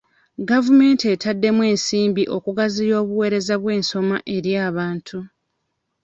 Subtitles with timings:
[0.49, 5.19] Gavumenti etaddemu ensimbi okugaziya obuweereza bw'ensoma eri abantu.